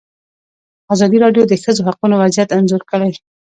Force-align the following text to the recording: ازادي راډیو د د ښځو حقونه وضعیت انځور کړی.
ازادي 0.93 1.17
راډیو 1.23 1.43
د 1.47 1.49
د 1.51 1.53
ښځو 1.63 1.81
حقونه 1.87 2.15
وضعیت 2.21 2.49
انځور 2.57 2.83
کړی. 2.91 3.11